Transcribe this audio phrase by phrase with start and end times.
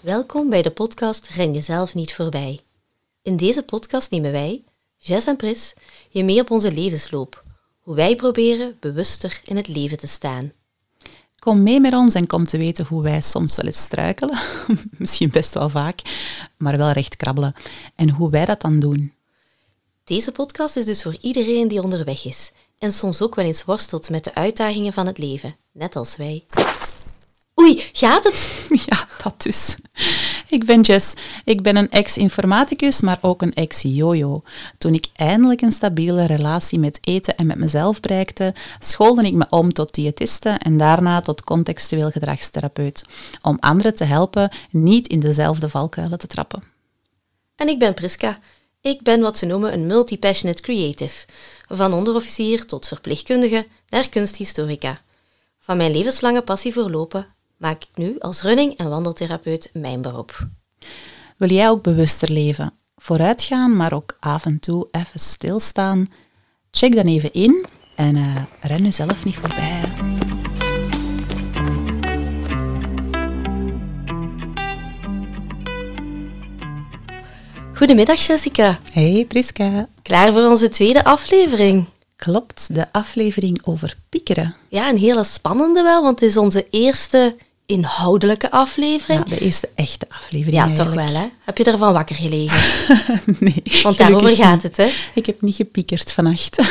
[0.00, 2.60] Welkom bij de podcast Ren jezelf niet voorbij.
[3.22, 4.64] In deze podcast nemen wij,
[4.96, 5.74] Jess en Pris,
[6.10, 7.44] je mee op onze levensloop.
[7.80, 10.52] Hoe wij proberen bewuster in het leven te staan.
[11.38, 14.38] Kom mee met ons en kom te weten hoe wij soms wel eens struikelen.
[14.98, 16.00] Misschien best wel vaak,
[16.56, 17.54] maar wel recht krabbelen.
[17.94, 19.12] En hoe wij dat dan doen.
[20.04, 24.10] Deze podcast is dus voor iedereen die onderweg is en soms ook wel eens worstelt
[24.10, 26.44] met de uitdagingen van het leven, net als wij.
[27.60, 28.48] Oei, gaat het?
[28.86, 29.76] Ja, dat dus.
[30.48, 31.14] Ik ben Jess.
[31.44, 34.42] Ik ben een ex-informaticus, maar ook een ex-jojo.
[34.78, 39.46] Toen ik eindelijk een stabiele relatie met eten en met mezelf bereikte, schoolde ik me
[39.48, 43.04] om tot diëtiste en daarna tot contextueel gedragstherapeut.
[43.42, 46.62] Om anderen te helpen niet in dezelfde valkuilen te trappen.
[47.56, 48.38] En ik ben Priska.
[48.80, 51.26] Ik ben wat ze noemen een multi-passionate creative.
[51.68, 55.00] Van onderofficier tot verpleegkundige naar kunsthistorica.
[55.58, 57.26] Van mijn levenslange passie voor lopen
[57.60, 60.48] maak ik nu als running- en wandeltherapeut mijn beroep.
[61.36, 62.72] Wil jij ook bewuster leven?
[62.96, 66.06] Vooruitgaan, maar ook af en toe even stilstaan?
[66.70, 69.82] Check dan even in en uh, ren jezelf niet voorbij.
[77.74, 78.78] Goedemiddag Jessica.
[78.92, 79.88] Hey Priska.
[80.02, 81.86] Klaar voor onze tweede aflevering?
[82.16, 84.56] Klopt, de aflevering over piekeren.
[84.68, 87.36] Ja, een hele spannende wel, want het is onze eerste
[87.70, 89.22] inhoudelijke aflevering.
[89.24, 90.96] Ja, de eerste echte aflevering Ja, eigenlijk.
[90.96, 91.28] toch wel hè?
[91.44, 92.60] Heb je ervan wakker gelegen?
[93.40, 94.90] nee, Want daarover gaat het hè?
[95.14, 96.58] Ik heb niet gepiekerd vannacht.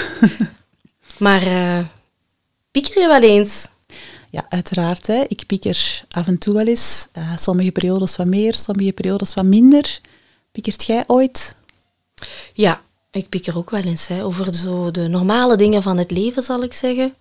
[1.18, 1.86] Maar eh
[2.72, 3.68] pieker je wel eens?
[4.30, 5.08] ja, uiteraard.
[5.08, 5.24] Hè.
[5.28, 7.08] Ik pieker af en toe wel eens.
[7.12, 10.00] Eh, sommige periodes wat meer, sommige periodes wat minder.
[10.52, 11.56] Piekert jij ooit?
[12.54, 16.44] Ja, ik pieker ook wel eens hè, over zo de normale dingen van het leven,
[16.44, 17.14] zal ik zeggen.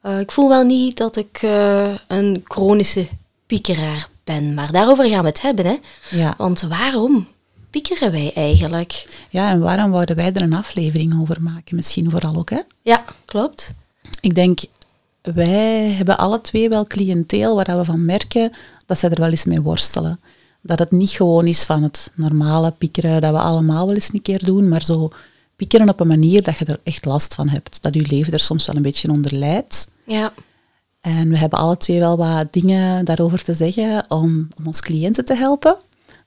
[0.00, 3.08] Eh, ik voel wel niet dat ik eh, een chronische
[3.46, 5.66] piekeraar ben, maar daarover gaan we het hebben.
[5.66, 5.76] Hè?
[6.10, 6.34] Ja.
[6.36, 7.26] Want waarom
[7.70, 9.24] piekeren wij eigenlijk?
[9.30, 11.76] Ja, en waarom wouden wij er een aflevering over maken?
[11.76, 12.60] Misschien vooral ook, hè?
[12.82, 13.74] Ja, klopt.
[14.20, 14.60] Ik denk,
[15.22, 18.52] wij hebben alle twee wel cliënteel waar we van merken
[18.86, 20.20] dat zij er wel eens mee worstelen.
[20.62, 24.22] Dat het niet gewoon is van het normale piekeren dat we allemaal wel eens een
[24.22, 25.10] keer doen, maar zo
[25.60, 27.82] piekeren op een manier dat je er echt last van hebt.
[27.82, 29.90] Dat je leven er soms wel een beetje onder lijdt.
[30.06, 30.32] Ja,
[31.00, 35.24] En we hebben alle twee wel wat dingen daarover te zeggen om, om ons cliënten
[35.24, 35.76] te helpen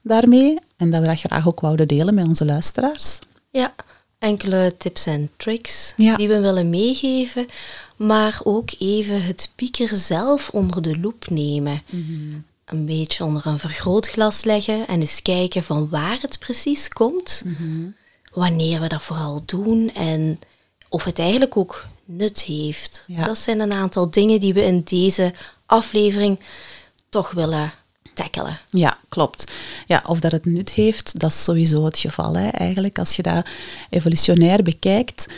[0.01, 0.59] daarmee.
[0.77, 3.19] En dat we dat graag ook wouden delen met onze luisteraars.
[3.51, 3.73] ja.
[4.19, 6.15] enkele tips en tricks Ja.
[6.15, 7.45] die we willen meegeven,
[7.97, 11.81] maar ook even het piekeren zelf onder de loep nemen.
[12.65, 17.43] Een beetje onder een vergrootglas leggen en eens kijken van waar het precies komt,
[18.33, 20.39] wanneer we dat vooral doen en
[20.89, 23.03] of het eigenlijk ook nut heeft.
[23.07, 23.25] Ja.
[23.25, 25.33] Dat zijn een aantal dingen die we in deze
[25.65, 26.39] aflevering
[27.09, 27.73] toch willen
[28.13, 28.59] tackelen.
[28.69, 29.51] Ja, klopt.
[29.87, 32.35] Ja, of dat het nut heeft, dat is sowieso het geval.
[32.35, 32.47] Hè.
[32.47, 33.45] Eigenlijk, als je dat
[33.89, 35.33] evolutionair bekijkt,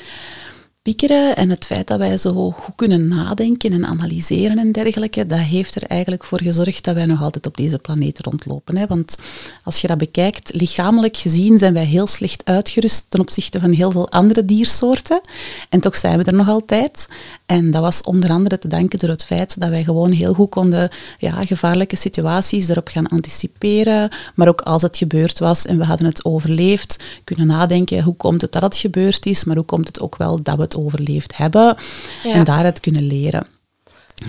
[0.85, 5.39] piekeren en het feit dat wij zo goed kunnen nadenken en analyseren en dergelijke, dat
[5.39, 8.77] heeft er eigenlijk voor gezorgd dat wij nog altijd op deze planeet rondlopen.
[8.77, 8.87] Hè.
[8.87, 9.17] Want
[9.63, 13.91] als je dat bekijkt, lichamelijk gezien zijn wij heel slecht uitgerust ten opzichte van heel
[13.91, 15.21] veel andere diersoorten.
[15.69, 17.07] En toch zijn we er nog altijd.
[17.45, 20.49] En dat was onder andere te danken door het feit dat wij gewoon heel goed
[20.49, 24.09] konden ja, gevaarlijke situaties erop gaan anticiperen.
[24.35, 28.41] Maar ook als het gebeurd was en we hadden het overleefd, kunnen nadenken hoe komt
[28.41, 31.37] het dat het gebeurd is, maar hoe komt het ook wel dat we het overleefd
[31.37, 31.77] hebben.
[32.23, 32.33] Ja.
[32.33, 33.47] En daaruit kunnen leren.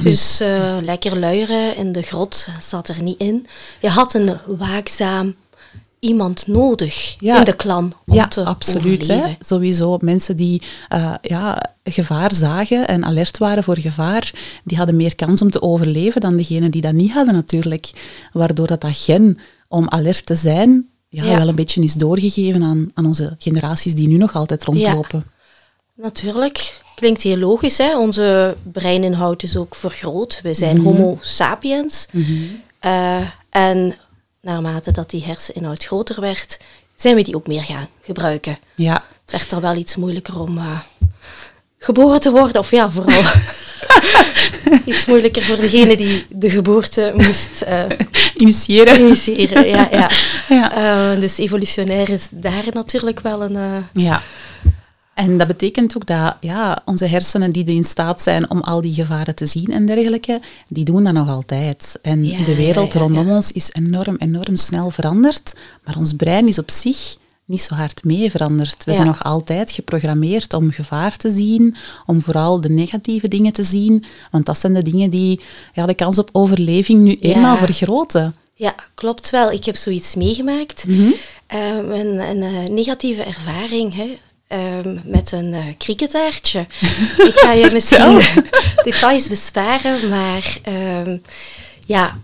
[0.03, 3.47] Dus eh, lekker luieren in de grot zat er niet in.
[3.81, 5.35] Je had een waakzaam
[6.07, 7.39] iemand nodig Ja.
[7.39, 9.07] in de klan om ja, te absoluut.
[9.07, 9.15] Hè.
[9.15, 9.45] overleven.
[9.47, 14.33] Sowieso mensen die eh, ja, gevaar zagen en alert waren voor gevaar,
[14.65, 17.91] die hadden meer kans om te overleven dan degenen die dat niet hadden natuurlijk.
[18.33, 21.37] Waardoor dat, dat gen om alert te zijn ja, Ja.
[21.39, 25.25] wel een beetje is doorgegeven aan, aan onze generaties die nu nog altijd rondlopen.
[25.95, 27.79] Natuurlijk, klinkt heel logisch.
[27.79, 27.99] Hè?
[27.99, 30.41] Onze breininhoud is ook vergroot.
[30.43, 30.85] We zijn Mhm.
[30.87, 32.07] homo sapiens.
[32.79, 33.21] Eh,
[33.51, 33.95] en
[34.47, 36.59] naarmate dat die herseninhoud groter werd,
[36.95, 38.59] zijn we die ook meer gaan gebruiken.
[38.75, 40.81] Ja, Het werd er wel iets moeilijker om eh,
[41.79, 42.61] geboren te worden.
[42.61, 43.23] Of ja, vooral
[44.85, 47.83] iets moeilijker voor degene die de geboorte moest eh,
[48.37, 49.01] initiëren.
[49.01, 49.67] initiëren.
[49.67, 50.11] Ja, ja.
[50.49, 50.75] Ja.
[51.13, 53.85] Eh, dus evolutionair is daar natuurlijk wel een...
[53.93, 54.23] Ja.
[55.17, 58.95] En dat betekent ook dat ja, onze hersenen die erin staat zijn om al die
[58.95, 61.99] gevaren te zien en dergelijke, die doen dat nog altijd.
[62.03, 65.55] En Ja, de wereld ja, ja, rondom ons is enorm, enorm snel veranderd,
[65.85, 68.85] maar ons brein is op zich niet zo hard mee veranderd.
[68.85, 71.77] We zijn nog altijd geprogrammeerd om gevaar te zien,
[72.07, 75.41] om vooral de negatieve dingen te zien, want dat zijn de dingen die
[75.73, 78.35] ja, de kans op overleving nu eenmaal vergroten.
[78.55, 79.51] Ja, klopt wel.
[79.53, 80.87] Ik heb zoiets meegemaakt.
[80.87, 81.11] Mhm.
[81.47, 86.61] Ehm, een, een eh, negatieve ervaring hè, ehm, met een eh cricketaartje.
[87.17, 88.21] ik ga je misschien
[88.85, 91.17] details besparen, maar ehm,
[91.87, 92.19] ja,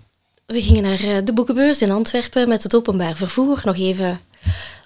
[0.46, 3.60] we gingen naar eh, de boekenbeurs in Antwerpen met het openbaar vervoer.
[3.64, 4.20] Nog even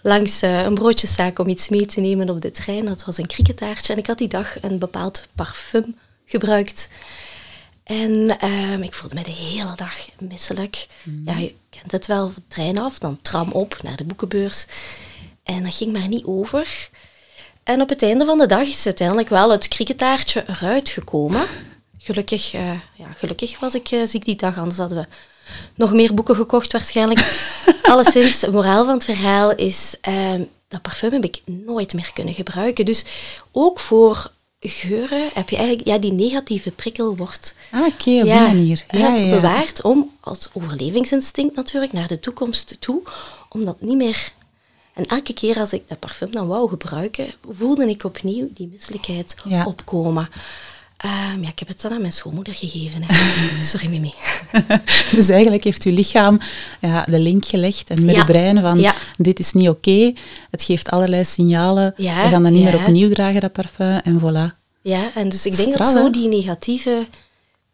[0.02, 2.84] langs eh, een broodjeszaak om iets mee te nemen op de trein.
[2.84, 6.88] Dat was een cricketaartje en ik had die dag een bepaald parfum gebruikt.
[7.84, 10.86] En ehm, ik voelde me de hele dag misselijk.
[11.24, 14.66] Ja, je kent het wel, trein af, dan tram op naar de boekenbeurs.
[15.44, 16.88] En dat ging maar niet over.
[17.66, 21.46] En op het einde van de dag is uiteindelijk wel het cricketaartje eruit gekomen.
[21.98, 25.06] Gelukkig, eh, ja, gelukkig was ik eh, ziek die dag, anders hadden we
[25.74, 27.48] nog meer boeken gekocht waarschijnlijk.
[27.82, 32.34] Alleszins, het moraal van het verhaal is, ehm, dat parfum heb ik nooit meer kunnen
[32.34, 32.84] gebruiken.
[32.84, 33.04] Dus
[33.52, 34.30] ook voor
[34.60, 38.84] geuren heb je eigenlijk, ja, die negatieve prikkel wordt Ah, oké, op ja, die manier.
[38.90, 39.34] Ja, ja.
[39.34, 43.02] bewaard om als overlevingsinstinct natuurlijk naar de toekomst toe,
[43.48, 44.32] om dat niet meer...
[44.96, 47.26] En elke keer als ik dat parfum dan wou gebruiken,
[47.58, 49.64] voelde ik opnieuw die misselijkheid Ja.
[49.64, 50.28] opkomen.
[50.96, 53.02] Ehm, ja, ik heb het dan aan mijn schoonmoeder gegeven.
[53.06, 53.14] Hè.
[53.64, 54.12] Sorry, Mimi.
[55.16, 56.40] Dus eigenlijk heeft uw lichaam
[56.80, 58.20] ja, de link gelegd en met Ja.
[58.20, 58.94] het brein van Ja.
[59.16, 60.12] dit is niet oké.
[60.50, 61.94] Het geeft allerlei signalen.
[61.96, 63.98] We gaan dat niet meer opnieuw dragen, dat parfum.
[63.98, 64.54] En voilà.
[64.80, 67.06] Ja, en dus ik denk dat zo die negatieve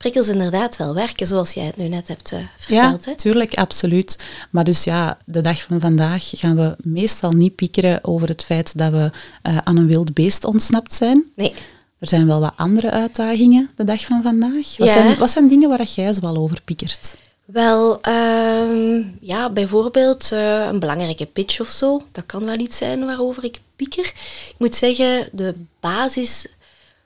[0.02, 3.04] prikkels inderdaad wel werken, zoals jij het nu net hebt Ja, verteld.
[3.04, 3.14] hè.
[3.14, 4.16] tuurlijk, absoluut.
[4.50, 8.78] Maar dus ja, de dag van vandaag gaan we meestal niet piekeren over het feit
[8.78, 9.10] dat we
[9.42, 11.24] eh, aan een wild beest ontsnapt zijn.
[11.36, 11.54] Nee.
[11.98, 14.76] Er zijn wel wat andere uitdagingen de dag van vandaag.
[14.76, 14.92] Wat, Ja.
[14.92, 17.16] zijn, wat zijn dingen waar jij zo wel over piekert?
[17.44, 22.02] Wel, ehm, ja, bijvoorbeeld eh, een belangrijke pitch of zo.
[22.12, 24.04] Dat kan wel iets zijn waarover ik pieker.
[24.48, 25.54] Ik moet zeggen, de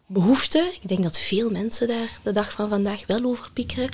[0.06, 3.88] basisbehoeften, ik denk dat veel mensen daar de dag van vandaag wel over piekeren.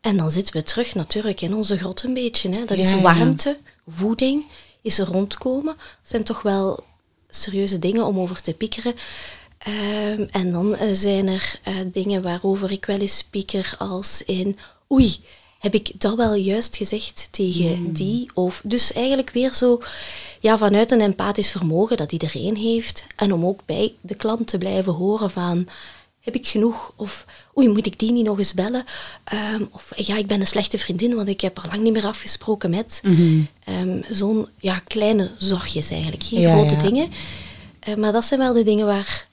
[0.00, 2.48] En dan zitten we terug natuurlijk in onze grot een beetje.
[2.50, 2.64] Hè.
[2.64, 3.00] Dat Ja, is ja.
[3.00, 4.46] warmte, voeding,
[4.80, 5.74] is er rondkomen.
[5.76, 6.84] Dat zijn toch wel
[7.28, 8.94] serieuze dingen om over te piekeren.
[9.58, 14.58] Ehm, en dan eh, zijn er eh, dingen waarover ik wel eens pieker als in...
[14.92, 15.20] Oei,
[15.62, 18.30] heb ik dat wel juist gezegd tegen die?
[18.34, 19.82] Of, dus eigenlijk weer zo
[20.40, 23.04] ja, vanuit een empathisch vermogen dat iedereen heeft.
[23.16, 25.68] En om ook bij de klant te blijven horen van...
[26.20, 26.92] Heb ik genoeg?
[26.96, 27.24] Of
[27.56, 28.84] oei, moet ik die niet nog eens bellen?
[29.24, 32.06] Ehm, of ja, ik ben een slechte vriendin, want ik heb er lang niet meer
[32.06, 33.02] afgesproken met.
[33.64, 36.80] Ehm, Zo'n ja, kleine zorgjes eigenlijk, geen Ja, grote ja.
[36.82, 37.10] dingen.
[37.78, 39.26] Eh, maar dat zijn wel de dingen waar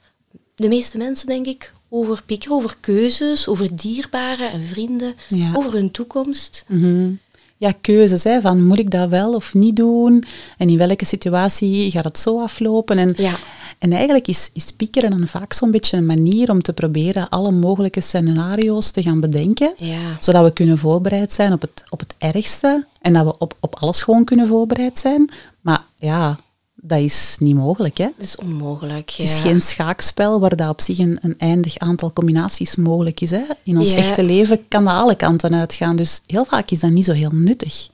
[0.54, 2.56] de meeste mensen, denk ik, over piekeren.
[2.56, 5.50] Over keuzes, over dierbaren en vrienden, Ja.
[5.54, 6.64] over hun toekomst.
[6.68, 7.10] Mhm.
[7.56, 10.24] Ja, keuzes, hè, van moet ik dat wel of niet doen?
[10.58, 12.98] En in welke situatie gaat het zo aflopen?
[12.98, 13.34] En, Ja.
[13.78, 17.50] en eigenlijk is, is piekeren dan vaak zo'n beetje een manier om te proberen alle
[17.50, 19.72] mogelijke scenario's te gaan bedenken.
[19.76, 20.16] Ja.
[20.20, 22.86] Zodat we kunnen voorbereid zijn op het, op het ergste.
[23.00, 25.30] En dat we op, op alles gewoon kunnen voorbereid zijn.
[25.60, 26.38] Maar ja,
[26.82, 28.04] dat is niet mogelijk, hè?
[28.16, 29.10] Dat is onmogelijk.
[29.10, 33.30] Het is geen schaakspel waar dat op zich een, een eindig aantal combinaties mogelijk is.
[33.30, 33.42] Hè?
[33.62, 33.96] In ons Ja.
[33.96, 35.96] echte leven kan dat alle kanten uitgaan.
[35.96, 37.88] Dus heel vaak is dat niet zo heel nuttig.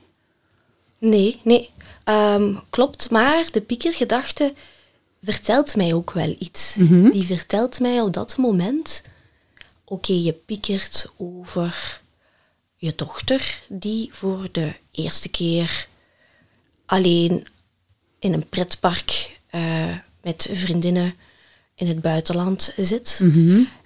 [0.98, 1.70] Nee, nee.
[2.04, 4.54] Ehm, klopt, maar de piekergedachte
[5.22, 6.74] vertelt mij ook wel iets.
[7.12, 9.02] Die vertelt mij op dat moment...
[9.88, 12.00] Oké, je piekert over
[12.76, 15.88] je dochter die voor de eerste keer
[16.86, 17.46] alleen
[18.19, 19.63] in een pretpark eh,
[20.23, 21.15] met vriendinnen
[21.75, 23.20] in het buitenland zit.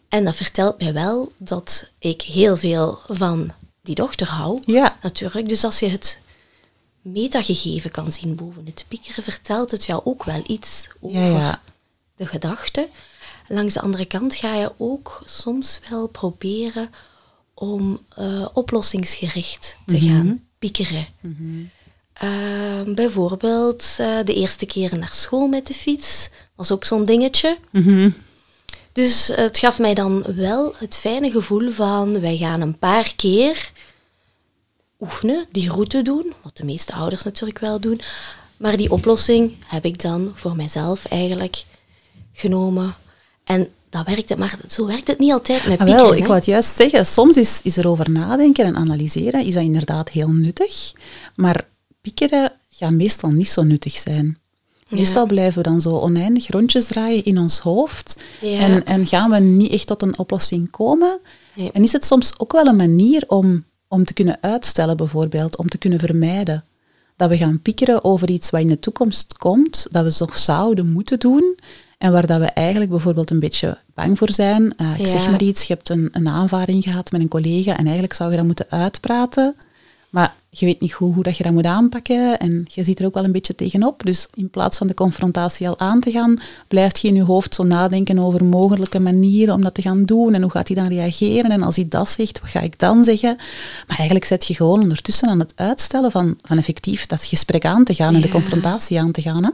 [0.09, 3.51] En dat vertelt mij wel dat ik heel veel van
[3.83, 4.63] die dochter hou.
[4.67, 4.97] Ja.
[5.03, 5.49] Natuurlijk.
[5.49, 6.19] Dus als je het
[7.03, 11.61] metagegeven kan zien boven het piekeren, vertelt het jou ook wel iets over Ja, ja.
[12.17, 12.89] de gedachte.
[13.49, 16.91] Langs de andere kant ga je ook soms wel proberen
[17.55, 20.07] om eh, oplossingsgericht te Mhm.
[20.09, 21.07] gaan piekeren.
[22.21, 27.57] Ehm, bijvoorbeeld eh, de eerste keer naar school met de fiets was ook zo'n dingetje.
[27.71, 28.11] Mhm.
[28.93, 33.71] Dus het gaf mij dan wel het fijne gevoel van wij gaan een paar keer
[35.01, 38.01] oefenen, die route doen, wat de meeste ouders natuurlijk wel doen.
[38.57, 41.65] Maar die oplossing heb ik dan voor mijzelf eigenlijk
[42.33, 42.95] genomen.
[43.45, 46.09] En dat werkt het, maar zo werkt het niet altijd met Ah, piekeren.
[46.09, 47.07] wel, ik wou het juist zeggen.
[47.07, 50.93] Soms is, is er over nadenken en analyseren is dat inderdaad heel nuttig.
[51.35, 51.67] Maar
[52.01, 54.39] piekeren gaat meestal niet zo nuttig zijn.
[54.89, 54.97] Ja.
[54.97, 58.23] Meestal blijven we dan zo oneindig rondjes draaien in ons hoofd.
[58.41, 58.59] Ja.
[58.59, 61.19] En, en gaan we niet echt tot een oplossing komen.
[61.73, 65.69] En is het soms ook wel een manier om, om te kunnen uitstellen, bijvoorbeeld, om
[65.69, 66.65] te kunnen vermijden.
[67.17, 70.93] Dat we gaan piekeren over iets wat in de toekomst komt, dat we nog zouden
[70.93, 71.59] moeten doen.
[71.99, 74.77] En waar dat we eigenlijk bijvoorbeeld een beetje bang voor zijn.
[74.77, 77.85] Eh, ik zeg maar iets, je hebt een, een aanvaring gehad met een collega en
[77.85, 79.57] eigenlijk zou je dat moeten uitpraten.
[80.11, 83.07] Maar je weet niet goed hoe dat je dat moet aanpakken en je ziet er
[83.07, 84.03] ook wel een beetje tegenop.
[84.05, 86.39] Dus in plaats van de confrontatie al aan te gaan,
[86.69, 90.35] blijft je in je hoofd zo nadenken over mogelijke manieren om dat te gaan doen
[90.35, 91.51] en hoe gaat hij dan reageren.
[91.51, 93.37] En als hij dat zegt, wat ga ik dan zeggen?
[93.87, 97.85] Maar eigenlijk zet je gewoon ondertussen aan het uitstellen van, van effectief dat gesprek aan
[97.85, 99.45] te gaan en de confrontatie aan te gaan.
[99.45, 99.51] Hè?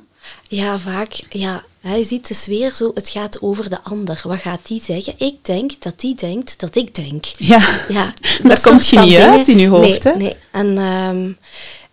[0.49, 1.21] Ja, vaak.
[1.29, 4.21] Ja, je ziet het weer zo, het gaat over de ander.
[4.25, 5.15] Wat gaat die zeggen?
[5.17, 7.25] Ik denk dat die denkt dat ik denk.
[7.25, 10.05] Ja, ja dat komt je niet uit in je hoofd.
[10.05, 10.19] Nee, hè?
[10.19, 10.37] nee.
[10.51, 11.33] En ehm,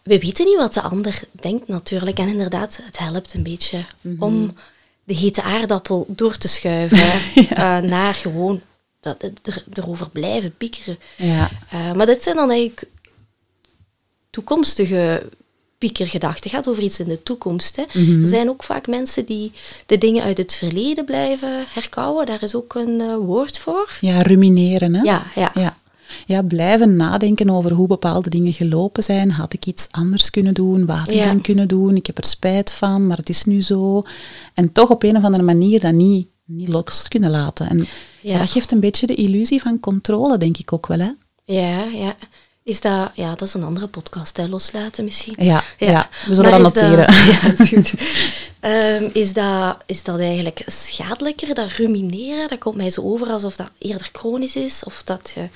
[0.03, 2.19] we weten niet wat de ander denkt natuurlijk.
[2.19, 4.23] En inderdaad, het helpt een beetje mhm.
[4.23, 4.55] om
[5.03, 6.97] de hete aardappel door te schuiven
[7.49, 7.81] ja.
[7.81, 8.61] uh, naar gewoon
[8.99, 10.99] dat, er, erover blijven piekeren.
[11.17, 11.49] Ja.
[11.73, 12.87] Uh, maar dit zijn dan eigenlijk
[14.29, 15.29] toekomstige
[15.83, 17.75] piekergedachte gaat over iets in de toekomst.
[17.75, 17.83] Hè.
[17.99, 18.21] Mhm.
[18.21, 19.51] Er zijn ook vaak mensen die
[19.85, 22.25] de dingen uit het verleden blijven herkouwen.
[22.25, 23.97] Daar is ook een uh, woord voor.
[24.01, 24.93] Ja, rumineren.
[24.93, 25.01] Hè?
[25.01, 25.51] Ja, ja.
[25.53, 25.77] ja.
[26.25, 29.31] Ja, blijven nadenken over hoe bepaalde dingen gelopen zijn.
[29.31, 30.85] Had ik iets anders kunnen doen?
[30.85, 31.95] Wat had ik dan kunnen doen?
[31.95, 34.03] Ik heb er spijt van, maar het is nu zo.
[34.53, 37.69] En toch op een of andere manier dat niet, niet los kunnen laten.
[37.69, 37.87] En
[38.21, 38.37] ja.
[38.37, 40.99] dat geeft een beetje de illusie van controle, denk ik ook wel.
[40.99, 41.11] Hè?
[41.43, 42.15] Ja, ja.
[42.63, 45.35] Is dat, ja, dat is een andere podcast, hè, loslaten misschien.
[45.37, 46.09] Ja, ja.
[46.27, 47.13] we zullen dat noteren.
[47.31, 47.93] ja, is, goed.
[48.61, 52.49] Um, is, dat, is dat eigenlijk schadelijker, dat rumineren?
[52.49, 55.47] Dat komt mij zo over alsof dat eerder chronisch is, of dat je,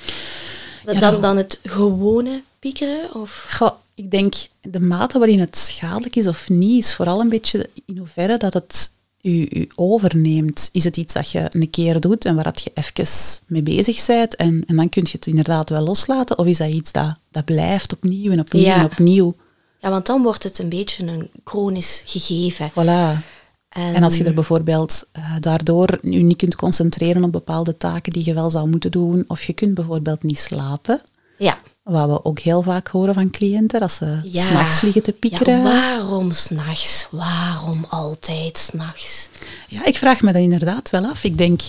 [0.83, 3.15] dat dan, dan het gewone piekeren?
[3.15, 3.45] Of?
[3.49, 7.69] Goh, ik denk, de mate waarin het schadelijk is of niet, is vooral een beetje
[7.85, 8.91] in hoeverre dat het
[9.27, 10.69] u, u, overneemt.
[10.71, 14.05] Is het iets dat je een keer doet en waar dat je even mee bezig
[14.05, 16.37] bent en, en dan kun je het inderdaad wel loslaten?
[16.37, 19.35] Of is dat iets dat, dat blijft opnieuw en opnieuw en opnieuw?
[19.79, 22.69] Ja, want dan wordt het een beetje een chronisch gegeven.
[22.71, 23.35] Voilà.
[23.69, 28.13] En, en als je er bijvoorbeeld uh, daardoor je niet kunt concentreren op bepaalde taken
[28.13, 31.01] die je wel zou moeten doen, of je kunt bijvoorbeeld niet slapen.
[31.37, 31.57] Ja.
[31.87, 34.43] Wat we ook heel vaak horen van cliënten, dat ze ja.
[34.43, 35.57] s'nachts liggen te piekeren.
[35.57, 37.07] Ja, waarom s'nachts?
[37.11, 39.29] Waarom altijd s'nachts?
[39.67, 41.23] Ja, ik vraag me dat inderdaad wel af.
[41.23, 41.61] Ik denk,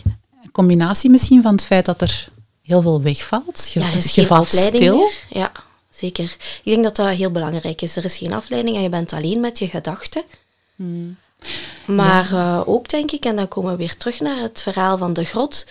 [0.42, 2.28] een combinatie misschien van het feit dat er
[2.62, 3.70] heel veel wegvalt.
[3.72, 4.96] Je, ja, er is je valt stil.
[4.96, 5.12] Meer.
[5.28, 5.52] Ja,
[5.90, 6.36] zeker.
[6.62, 7.96] Ik denk dat dat heel belangrijk is.
[7.96, 10.22] Er is geen afleiding en je bent alleen met je gedachten.
[10.76, 11.16] Hmm.
[11.86, 12.56] Maar ja.
[12.56, 15.24] uh, ook denk ik, en dan komen we weer terug naar het verhaal van de
[15.24, 15.66] grot,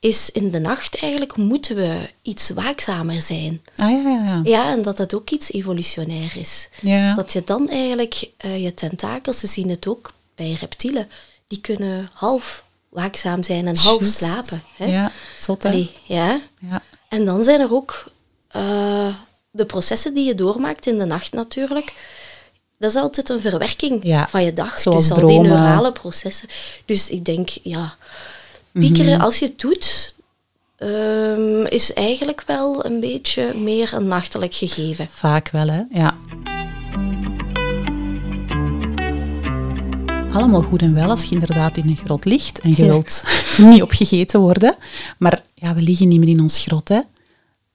[0.00, 3.62] is in de nacht eigenlijk moeten we iets waakzamer zijn.
[3.76, 4.40] Ah, ja, ja, ja.
[4.44, 6.68] ja, en dat dat ook iets evolutionair is.
[6.80, 7.14] Ja.
[7.14, 11.08] Dat je dan eigenlijk uh, je tentakels, ze zien het ook bij reptielen,
[11.48, 14.16] die kunnen half waakzaam zijn en half Just.
[14.16, 14.62] slapen.
[14.76, 14.86] Hè?
[14.86, 16.40] Ja, zot Allee, ja.
[16.60, 16.82] ja.
[17.08, 18.04] En dan zijn er ook
[18.56, 19.14] uh,
[19.50, 21.94] de processen die je doormaakt in de nacht natuurlijk.
[22.78, 24.28] Dat is altijd een verwerking ja.
[24.28, 24.80] van je dag.
[24.80, 26.48] Zoals dus al die neurale processen.
[26.84, 27.96] Dus ik denk, ja,
[28.78, 29.24] piekeren, mm -hmm.
[29.24, 30.14] als je het doet,
[30.78, 35.08] um, is eigenlijk wel een beetje meer een nachtelijk gegeven.
[35.10, 35.82] Vaak wel, hè?
[35.90, 36.16] Ja.
[40.32, 42.88] Allemaal goed en wel als je inderdaad in een grot ligt en je ja.
[42.88, 43.22] wilt
[43.70, 44.76] niet opgegeten worden.
[45.18, 47.00] Maar ja, we liggen niet meer in ons grot, hè.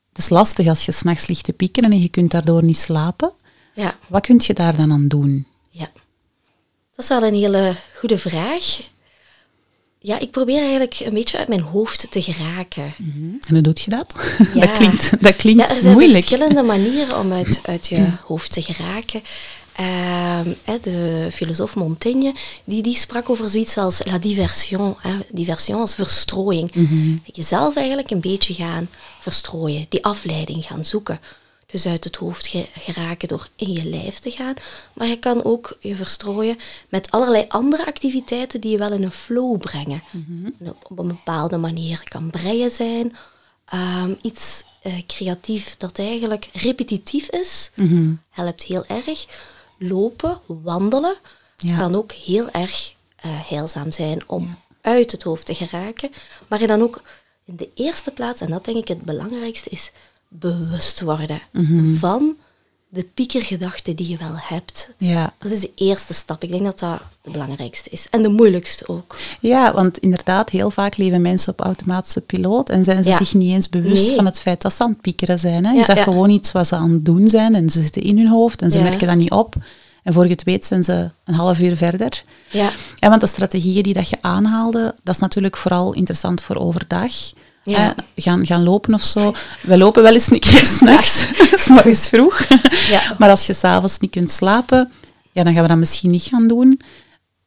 [0.10, 3.32] Het is lastig als je s'nachts ligt te piekeren en je kunt daardoor niet slapen.
[3.74, 3.96] Ja.
[4.08, 5.48] Wat kun je daar dan aan doen?
[5.70, 5.90] Ja,
[6.96, 8.92] dat is wel een hele goede vraag.
[10.06, 12.94] Ja, ik probeer eigenlijk een beetje uit mijn hoofd te geraken.
[12.98, 13.38] Mm -hmm.
[13.48, 14.16] En hoe doet je dat?
[14.54, 14.60] Ja.
[14.60, 16.26] dat klinkt, dat klinkt ja, er zijn moeilijk.
[16.26, 19.22] verschillende manieren om uit, uit je hoofd te geraken.
[19.80, 20.40] Uh,
[20.82, 22.34] de filosoof Montaigne,
[22.64, 24.96] die, die sprak over zoiets als la diversion.
[25.02, 26.76] Hè, diversion als verstrooiing.
[26.76, 27.22] Mm -hmm.
[27.26, 31.20] Jezelf eigenlijk een beetje gaan verstrooien, die afleiding gaan zoeken.
[31.74, 34.54] Dus uit het hoofd geraken door in je lijf te gaan.
[34.94, 36.58] Maar je kan ook je verstrooien
[36.90, 40.04] met allerlei andere activiteiten die je wel in een flow brengen.
[40.12, 40.76] Mm -hmm.
[40.84, 42.02] op, een bepaalde manier.
[42.04, 43.16] Kan breien zijn,
[43.74, 48.22] um, iets uh, creatief dat eigenlijk repetitief is, mm -hmm.
[48.30, 49.26] helpt heel erg.
[49.78, 51.16] Lopen, wandelen,
[51.58, 51.78] ja.
[51.78, 52.94] kan ook heel erg
[53.26, 54.58] uh, heilzaam zijn om ja.
[54.92, 56.12] uit het hoofd te geraken.
[56.48, 57.02] Maar je dan ook
[57.46, 59.92] in de eerste plaats, en dat denk ik het belangrijkste is,
[60.40, 61.96] bewust worden mm -hmm.
[61.96, 62.36] van
[62.90, 64.92] de piekergedachten die je wel hebt.
[64.98, 65.34] Ja.
[65.40, 66.44] Dat is de eerste stap.
[66.44, 68.08] Ik denk dat dat de belangrijkste is.
[68.10, 69.16] En de moeilijkste ook.
[69.40, 73.16] Ja, want inderdaad, heel vaak leven mensen op automatische piloot en zijn ze Ja.
[73.18, 74.16] zich niet eens bewust Nee.
[74.16, 75.66] van het feit dat ze aan het piekeren zijn.
[75.66, 75.72] Hè?
[75.72, 76.04] Ja, is dat ja.
[76.04, 78.72] gewoon iets wat ze aan het doen zijn en ze zitten in hun hoofd en
[78.72, 79.56] ze merken dat niet op.
[80.04, 82.24] En voor je het weet zijn ze een half uur verder.
[82.52, 86.56] Ja, Ja, want de strategieën die dat je aanhaalde, dat is natuurlijk vooral interessant voor
[86.56, 87.12] overdag.
[87.64, 87.96] Ja.
[88.16, 89.34] Gaan, gaan lopen of zo.
[89.62, 91.28] We lopen wel eens een keer s'nachts,
[91.64, 92.46] s morgens vroeg.
[92.90, 93.16] Ja.
[93.18, 94.92] Maar als je s'avonds niet kunt slapen,
[95.32, 96.80] ja, dan gaan we dat misschien niet gaan doen.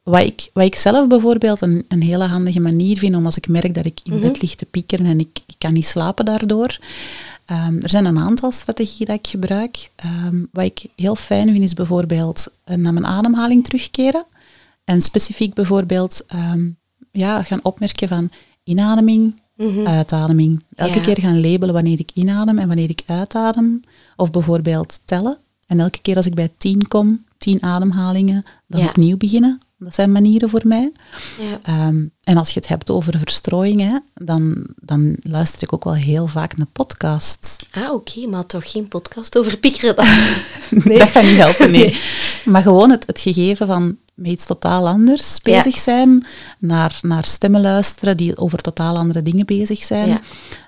[0.02, 3.48] Wat ik, wat ik zelf bijvoorbeeld een, een hele handige manier vind, om als ik
[3.48, 4.20] merk dat ik in Mhm.
[4.22, 6.78] bed lig te piekeren en ik, ik kan niet slapen daardoor,
[7.46, 9.90] Ehm, er zijn een aantal strategieën dat ik gebruik.
[9.96, 14.24] Ehm, wat ik heel fijn vind is bijvoorbeeld uh, naar mijn ademhaling terugkeren.
[14.84, 16.68] En specifiek bijvoorbeeld ehm,
[17.12, 18.30] ja, gaan opmerken van
[18.64, 19.86] inademing, mhm.
[19.86, 20.62] uitademing.
[20.74, 23.80] Elke keer gaan labelen wanneer ik inadem en wanneer ik uitadem.
[24.16, 25.38] Of bijvoorbeeld tellen.
[25.66, 28.86] En elke keer als ik bij tien kom, tien ademhalingen, dan ja.
[28.86, 29.60] opnieuw beginnen.
[29.78, 30.92] Dat zijn manieren voor mij.
[31.38, 31.58] Ja.
[31.62, 36.26] Ehm, en als je het hebt over verstrooiing, dan, dan luister ik ook wel heel
[36.26, 37.56] vaak naar podcasts.
[37.70, 40.06] Ah, oké, maar toch geen podcast over piekeren dan?
[40.70, 40.98] nee.
[41.04, 42.00] Dat gaat niet helpen, nee.
[42.44, 46.26] Maar gewoon het, het gegeven van met iets totaal anders bezig zijn,
[46.58, 50.20] naar, naar stemmen luisteren die over totaal andere dingen bezig zijn,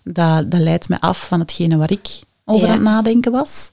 [0.04, 3.70] dat, dat leidt me af van hetgene waar ik over aan het nadenken was.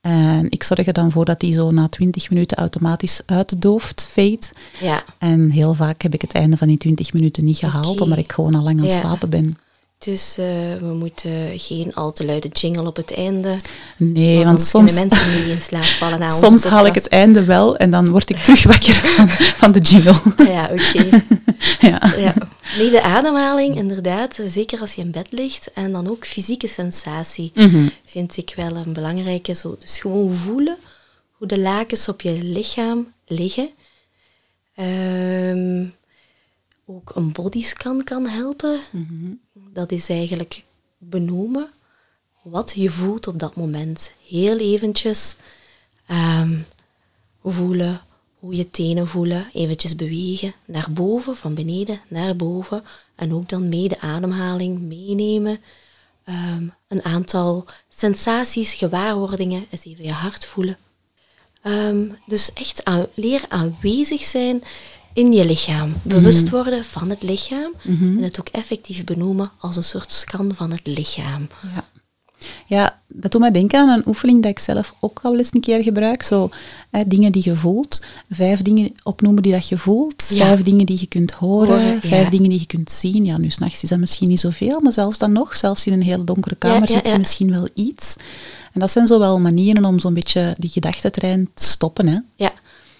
[0.00, 4.48] En ik zorg er dan voor dat die zo na 20 minuten automatisch uitdooft, fade.
[4.80, 5.04] Ja.
[5.18, 8.32] En heel vaak heb ik het einde van die 20 minuten niet gehaald, omdat ik
[8.32, 9.58] gewoon al lang aan het slapen ben.
[9.98, 10.46] Dus uh,
[10.80, 13.56] we moeten geen al te luide jingle op het einde.
[13.96, 16.18] Nee, want, soms mensen niet in slaap vallen.
[16.18, 19.72] Na soms haal ik het einde wel en dan word ik terug wakker van, van
[19.72, 20.14] de jingle.
[20.36, 21.24] Ja, oké.
[21.88, 22.14] ja.
[22.18, 22.34] ja.
[22.78, 24.38] Nee, de ademhaling, inderdaad.
[24.46, 25.70] Zeker als je in bed ligt.
[25.72, 27.86] En dan ook fysieke sensatie mhm.
[28.04, 29.54] vind ik wel een belangrijke.
[29.54, 29.76] Zo.
[29.80, 30.76] Dus gewoon voelen
[31.30, 33.68] hoe de lakens op je lichaam liggen.
[34.76, 35.94] Um,
[36.86, 38.80] ook een bodyscan kan helpen.
[38.90, 39.32] Mhm.
[39.52, 40.62] Dat is eigenlijk
[40.98, 41.70] benoemen
[42.42, 44.12] wat je voelt op dat moment.
[44.28, 45.36] Heel eventjes
[46.10, 46.66] um,
[47.42, 48.00] voelen
[48.38, 52.84] hoe je tenen voelen, eventjes bewegen naar boven, van beneden naar boven.
[53.14, 55.60] En ook dan mee de ademhaling meenemen.
[56.24, 60.78] Ehm, een aantal sensaties, gewaarwordingen, eens even je hart voelen.
[61.62, 64.62] Ehm, dus echt aan, leer aanwezig zijn
[65.16, 65.94] in je lichaam.
[66.02, 66.54] Bewust mhm.
[66.54, 68.16] worden van het lichaam mhm.
[68.16, 71.48] en het ook effectief benoemen als een soort scan van het lichaam.
[71.74, 71.84] Ja.
[72.66, 75.60] Ja, dat doet mij denken aan een oefening dat ik zelf ook al eens een
[75.60, 76.22] keer gebruik.
[76.22, 76.48] Zo,
[76.90, 78.02] hè, dingen die je voelt.
[78.30, 80.22] Vijf dingen opnoemen die dat je voelt.
[80.22, 82.00] Vijf dingen die je kunt horen.
[82.00, 83.24] vijf dingen die je kunt zien.
[83.24, 86.02] Ja, nu s'nachts is dat misschien niet zoveel, maar zelfs dan nog, zelfs in een
[86.02, 88.16] hele donkere kamer, zit je misschien wel iets.
[88.72, 92.06] En dat zijn zo wel manieren om zo'n beetje die gedachtentrein te stoppen.
[92.06, 92.18] Hè?
[92.34, 92.52] Ja,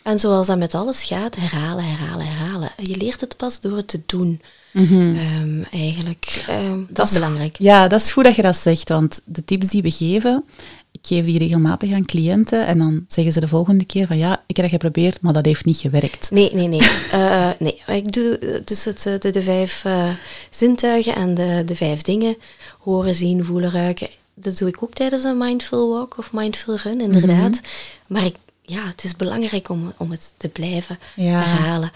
[0.07, 2.71] en zoals dat met alles gaat, herhalen, herhalen, herhalen.
[2.83, 4.41] Je leert het pas door het te doen.
[4.73, 5.17] Mhm.
[5.17, 7.57] Ehm, eigenlijk, ehm, dat, is belangrijk.
[7.59, 10.45] Ja, dat is goed dat je dat zegt, want de tips die we geven,
[10.93, 14.43] ik geef die regelmatig aan cliënten en dan zeggen ze de volgende keer van ja,
[14.47, 16.31] ik heb geprobeerd, maar dat heeft niet gewerkt.
[16.31, 16.83] Nee, nee, nee.
[17.15, 17.83] Uh, nee.
[17.87, 20.09] Ik doe dus het, de, de vijf uh,
[20.51, 22.37] zintuigen en de, de vijf dingen,
[22.79, 24.09] horen, zien, voelen, ruiken.
[24.35, 27.51] Dat doe ik ook tijdens een mindful walk of mindful run, inderdaad.
[27.51, 27.61] Mhm.
[28.07, 28.35] Maar ik
[28.67, 31.93] ja, het is belangrijk om, om het te blijven herhalen.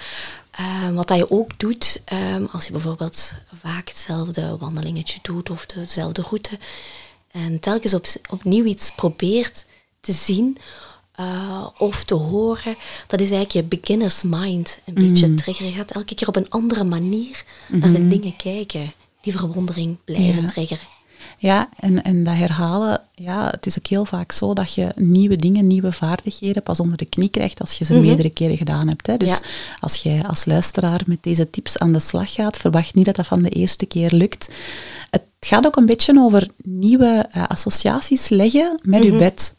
[0.84, 5.66] Um, wat dat je ook doet, um, als je bijvoorbeeld vaak hetzelfde wandelingetje doet of
[5.66, 6.58] dezelfde route,
[7.30, 9.64] en telkens op, opnieuw iets probeert
[10.00, 10.58] te zien
[11.20, 15.08] uh, of te horen, dat is eigenlijk je beginner's mind een mm.
[15.08, 15.70] beetje triggeren.
[15.70, 18.08] Je gaat elke keer op een andere manier naar de mhm.
[18.08, 20.84] dingen kijken, die verwondering blijven triggeren.
[21.38, 25.36] Ja, en, en dat herhalen, ja, het is ook heel vaak zo dat je nieuwe
[25.36, 28.02] dingen, nieuwe vaardigheden pas onder de knie krijgt als je ze mhm.
[28.02, 29.06] meerdere keren gedaan hebt.
[29.06, 29.16] Hè.
[29.16, 29.40] Dus
[29.80, 33.26] als jij als luisteraar met deze tips aan de slag gaat, verwacht niet dat dat
[33.26, 34.50] van de eerste keer lukt.
[35.10, 39.18] Het gaat ook een beetje over nieuwe uh, associaties leggen met je mhm.
[39.18, 39.54] bed.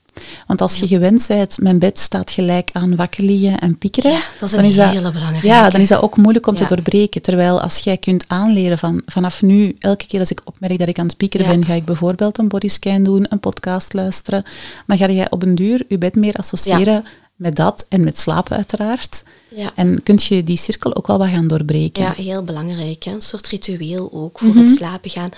[0.48, 4.12] Want als je gewend bent, mijn bed staat gelijk aan wakker liggen en piekeren.
[4.12, 5.48] Ja, dat is een dan hele belangrijke.
[5.48, 7.22] Ja, dan is dat ook moeilijk om te doorbreken.
[7.22, 11.00] Terwijl als jij kunt aanleren van vanaf nu, elke keer als ik opmerk dat ik
[11.00, 14.44] aan het piekeren ben, ga ik bijvoorbeeld een bodyscan doen, een podcast luisteren.
[14.88, 18.56] Dan ga je op een duur je bed meer associëren met dat en met slapen
[18.56, 19.24] uiteraard.
[19.56, 19.72] Ja.
[19.76, 22.04] En kun je die cirkel ook wel wat gaan doorbreken.
[22.04, 23.04] Ja, heel belangrijk.
[23.04, 23.12] Hè?
[23.12, 24.74] Een soort ritueel ook voor het mhm.
[24.76, 25.30] slapen gaan.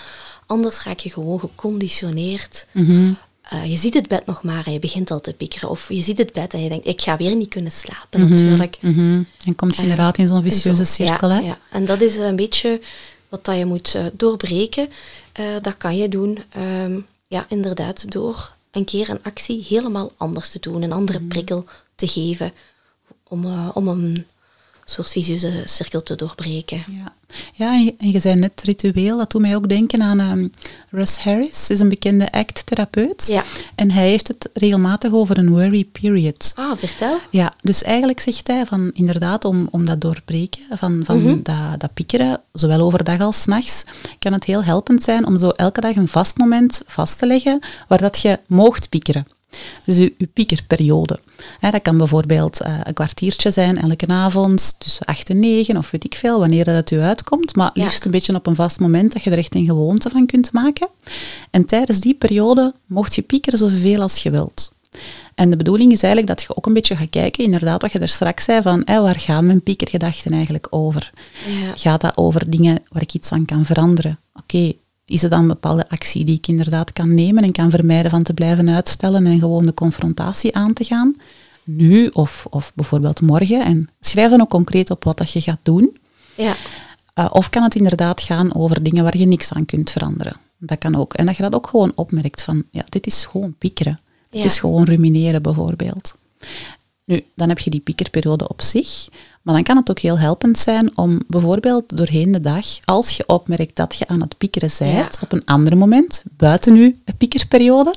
[0.46, 3.12] Anders raak je gewoon geconditioneerd mhm.
[3.44, 5.70] Eh, je ziet het bed nog maar en je begint al te piekeren.
[5.70, 8.30] Of je ziet het bed en je denkt, ik ga weer niet kunnen slapen mhm,
[8.30, 8.78] natuurlijk.
[8.82, 11.30] Mm En komt je inderdaad in zo'n vicieuze cirkel.
[11.30, 12.82] Ja, ja, en dat is een beetje
[13.30, 14.90] wat dat je moet uh, doorbreken.
[15.40, 16.40] Uh, dat kan je doen,
[16.84, 20.82] um, ja, inderdaad, door een keer een actie helemaal anders te doen.
[20.82, 21.28] Een andere mhm.
[21.28, 22.54] prikkel te geven
[23.24, 24.26] om, om een
[24.86, 26.84] soort vicieuze cirkel te doorbreken.
[26.88, 27.14] Ja,
[27.54, 30.52] ja en je, zei net ritueel, dat doet mij ook denken aan um,
[30.90, 33.28] Russ Harris, is een bekende act-therapeut.
[33.28, 33.44] Ja.
[33.76, 36.52] En hij heeft het regelmatig over een worry period.
[36.56, 37.20] Ah, vertel.
[37.30, 41.38] Ja, dus eigenlijk zegt hij van inderdaad om, om dat doorbreken, van, van mhm.
[41.44, 43.84] dat, dat piekeren, zowel overdag als s'nachts,
[44.20, 47.60] kan het heel helpend zijn om zo elke dag een vast moment vast te leggen
[47.88, 49.26] waar dat je moogt piekeren.
[49.86, 51.20] Dus uw, uw piekerperiode.
[51.60, 55.92] Hè, dat kan bijvoorbeeld eh, een kwartiertje zijn elke avond, tussen 8 en 9 of
[55.92, 57.56] weet ik veel, wanneer dat u uitkomt.
[57.56, 57.84] Maar Ja.
[57.84, 60.52] liefst een beetje op een vast moment dat je er echt een gewoonte van kunt
[60.52, 60.88] maken.
[61.50, 64.72] En tijdens die periode mocht je piekeren zoveel als je wilt.
[65.36, 68.00] En de bedoeling is eigenlijk dat je ook een beetje gaat kijken, inderdaad, wat je
[68.00, 71.12] er straks zei, van waar gaan mijn piekergedachten eigenlijk over?
[71.46, 71.72] Ja.
[71.76, 74.20] Gaat dat over dingen waar ik iets aan kan veranderen?
[74.36, 74.74] Oké,
[75.14, 78.24] is het dan een bepaalde actie die ik inderdaad kan nemen en kan vermijden van
[78.24, 81.16] te blijven uitstellen en gewoon de confrontatie aan te gaan?
[81.64, 83.66] Nu of, of bijvoorbeeld morgen.
[83.66, 85.98] En schrijf dan ook concreet op wat dat je gaat doen.
[86.36, 86.56] Ja.
[87.20, 90.36] Uh, of kan het inderdaad gaan over dingen waar je niks aan kunt veranderen?
[90.58, 91.14] Dat kan ook.
[91.14, 94.00] En dat je dat ook gewoon opmerkt van, ja, dit is gewoon piekeren.
[94.30, 94.38] Ja.
[94.38, 96.16] Het is gewoon rumineren bijvoorbeeld.
[97.06, 99.08] Nu, dan heb je die piekerperiode op zich.
[99.44, 103.28] Maar dan kan het ook heel helpend zijn om bijvoorbeeld doorheen de dag, als je
[103.28, 105.10] opmerkt dat je aan het piekeren bent, Ja.
[105.22, 107.96] op een ander moment, buiten nu een piekerperiode,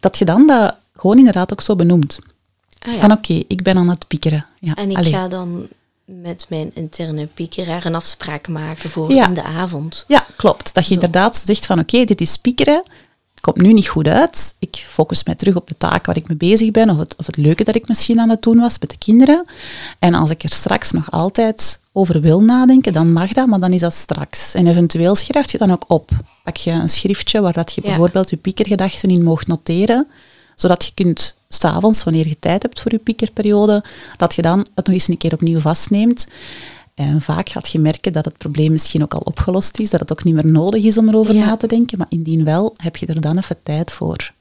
[0.00, 2.18] dat je dan dat gewoon inderdaad ook zo benoemt.
[2.86, 3.00] Ah, ja.
[3.00, 4.46] Van oké, ik ben aan het piekeren.
[4.60, 5.66] Ja, En ik ga dan
[6.04, 9.26] met mijn interne piekeraar een afspraak maken voor Ja.
[9.28, 10.04] in de avond.
[10.08, 10.74] Ja, klopt.
[10.74, 10.94] Dat je Zo.
[10.94, 12.82] inderdaad zegt van oké, dit is piekeren.
[13.42, 14.54] Komt nu niet goed uit.
[14.58, 17.26] Ik focus mij terug op de taak waar ik mee bezig ben of het, of
[17.26, 19.44] het leuke dat ik misschien aan het doen was met de kinderen.
[19.98, 23.72] En als ik er straks nog altijd over wil nadenken, dan mag dat, maar dan
[23.72, 24.54] is dat straks.
[24.54, 26.10] En eventueel schrijf je dan ook op.
[26.44, 27.88] Pak je een schriftje waar dat je Ja.
[27.88, 30.06] bijvoorbeeld je piekergedachten in mocht noteren,
[30.56, 33.84] zodat je kunt s'avonds, wanneer je tijd hebt voor je piekerperiode,
[34.16, 36.26] dat je dan het nog eens een keer opnieuw vastneemt.
[36.94, 40.12] En vaak gaat je merken dat het probleem misschien ook al opgelost is, dat het
[40.12, 41.44] ook niet meer nodig is om erover Ja.
[41.46, 44.32] na te denken, maar indien wel, heb je er dan even tijd voor.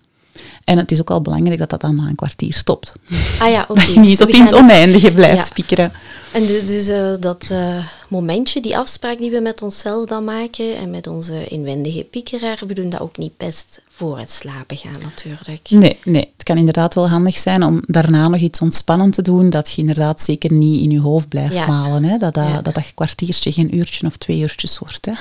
[0.64, 2.94] En het is ook al belangrijk dat dat dan na een kwartier stopt.
[3.40, 3.80] Ah ja, oké.
[3.80, 5.54] Dat je niet dus tot in het oneindige blijft Ja.
[5.54, 5.92] piekeren.
[6.32, 10.78] En du- dus eh, dat eh, momentje, die afspraak die we met onszelf dan maken
[10.78, 14.96] en met onze inwendige piekeraar, we doen dat ook niet best voor het slapen gaan
[15.04, 15.70] natuurlijk.
[15.70, 19.50] Nee, nee, het kan inderdaad wel handig zijn om daarna nog iets ontspannend te doen,
[19.50, 21.68] dat je inderdaad zeker niet in je hoofd blijft Ja.
[21.68, 22.04] malen.
[22.04, 22.18] Hè?
[22.18, 22.62] Dat, dat, Ja.
[22.62, 25.06] dat dat kwartiertje geen uurtje of twee uurtjes wordt.
[25.06, 25.12] Hè?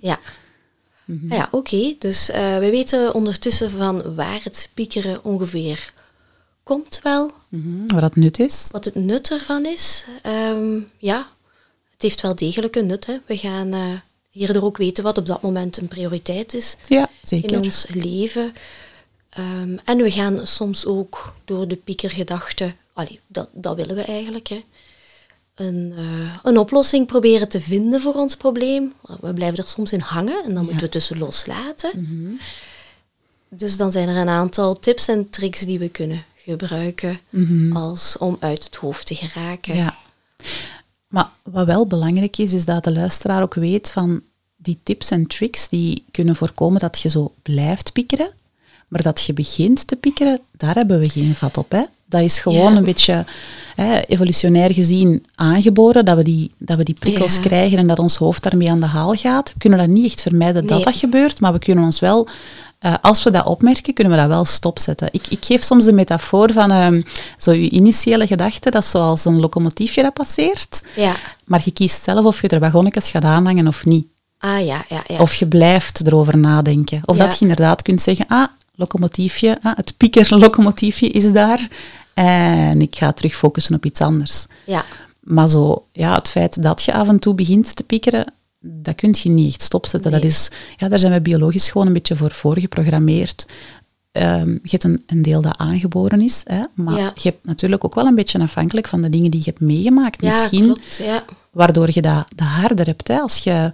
[0.00, 0.18] Ja.
[1.08, 1.32] Mhm.
[1.32, 1.94] Ah Ja, oké.
[1.98, 5.92] Dus eh, we weten ondertussen van waar het piekeren ongeveer
[6.62, 7.32] komt wel,
[7.86, 8.68] Wat dat nut is.
[8.72, 10.04] wat het nut ervan is.
[10.22, 11.28] Ehm, ja,
[11.92, 13.06] het heeft wel degelijk een nut.
[13.06, 13.16] Hè.
[13.26, 13.80] We gaan eh,
[14.30, 18.52] hierdoor ook weten wat op dat moment een prioriteit is Ja, in ons leven.
[19.30, 24.48] Ehm, en we gaan soms ook door de piekergedachte, allee, dat, dat willen we eigenlijk,
[24.48, 24.64] hè,
[25.58, 28.92] een, eh, een oplossing proberen te vinden voor ons probleem.
[29.20, 31.90] We blijven er soms in hangen en dan moeten we het tussen loslaten.
[31.94, 32.32] Mhm.
[33.48, 37.20] Dus dan zijn er een aantal tips en tricks die we kunnen gebruiken
[37.72, 39.74] als om uit het hoofd te geraken.
[39.74, 39.82] Mhm.
[39.82, 39.96] Ja.
[41.08, 44.22] Maar wat wel belangrijk is, is dat de luisteraar ook weet van
[44.56, 48.30] die tips en tricks die kunnen voorkomen dat je zo blijft piekeren.
[48.88, 51.72] Maar dat je begint te piekeren, daar hebben we geen vat op.
[51.72, 51.84] Hè?
[52.08, 52.76] Dat is gewoon Ja.
[52.78, 53.24] een beetje
[53.74, 57.40] hè, evolutionair gezien aangeboren, dat we die, dat we die prikkels Ja.
[57.40, 59.52] krijgen en dat ons hoofd daarmee aan de haal gaat.
[59.52, 60.84] We kunnen dat niet echt vermijden dat Nee.
[60.84, 62.28] dat gebeurt, maar we kunnen ons wel,
[62.78, 65.08] eh, als we dat opmerken, kunnen we dat wel stopzetten.
[65.12, 67.02] Ik, ik geef soms de metafoor van ehm,
[67.38, 70.82] zo je initiële gedachte, dat is zoals een locomotiefje dat passeert.
[70.96, 71.14] Ja.
[71.44, 74.06] Maar je kiest zelf of je er wagonnetjes gaat aanhangen of niet.
[74.38, 75.18] Ah ja, ja, ja.
[75.18, 77.00] Of je blijft erover nadenken.
[77.04, 77.24] Of Ja.
[77.24, 81.68] dat je inderdaad kunt zeggen, ah, locomotiefje, ah, het pieker-locomotiefje is daar.
[82.24, 84.46] En ik ga terug focussen op iets anders.
[84.66, 84.84] ja.
[85.20, 89.14] Maar zo, ja, het feit dat je af en toe begint te piekeren, dat kun
[89.22, 90.10] je niet echt stopzetten.
[90.10, 90.20] Nee.
[90.20, 93.46] Dat is, ja, daar zijn we biologisch gewoon een beetje voor voorgeprogrammeerd.
[94.12, 97.12] Ehm, je hebt een, een deel dat aangeboren is, hè, maar Ja.
[97.14, 100.22] je hebt natuurlijk ook wel een beetje afhankelijk van de dingen die je hebt meegemaakt.
[100.22, 101.00] Ja, Misschien klopt.
[101.02, 101.24] Ja.
[101.50, 103.08] waardoor je dat, dat harder hebt.
[103.08, 103.18] Hè.
[103.18, 103.70] Als je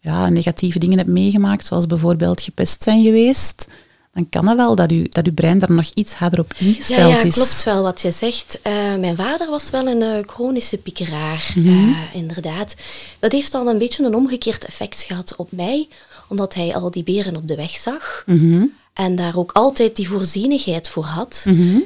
[0.00, 3.68] ja, negatieve dingen hebt meegemaakt, zoals bijvoorbeeld gepest zijn geweest,
[4.16, 6.66] dan kan het wel dat je, dat je brein daar nog iets harder op Ja,
[6.66, 7.34] ingesteld ja, is.
[7.34, 8.58] klopt wel wat je zegt.
[8.62, 11.68] Eh, mijn vader was wel een eh, chronische piekeraar, Mhm.
[11.68, 12.74] eh, inderdaad.
[13.18, 15.88] Dat heeft dan een beetje een omgekeerd effect gehad op mij,
[16.28, 18.22] omdat hij al die beren op de weg zag.
[18.26, 21.42] Mhm, En daar ook altijd die voorzienigheid voor had.
[21.44, 21.78] mhm.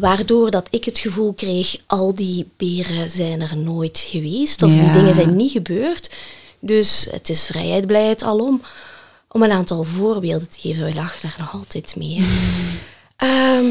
[0.00, 4.62] Waardoor dat ik het gevoel kreeg, al die beren zijn er nooit geweest.
[4.62, 4.92] Of die Ja.
[4.92, 6.10] dingen zijn niet gebeurd.
[6.60, 8.62] Dus het is vrijheid, blijheid, alom.
[9.32, 12.26] Om een aantal voorbeelden te geven, we lachen daar nog altijd mee.
[13.16, 13.66] Ehm,